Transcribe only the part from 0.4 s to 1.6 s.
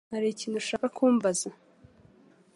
ushaka kumbaza?